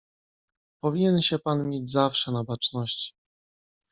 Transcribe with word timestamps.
"Powinien 0.83 1.21
się 1.21 1.39
pan 1.39 1.69
mieć 1.69 1.91
zawsze 1.91 2.31
na 2.31 2.43
baczności." 2.43 3.13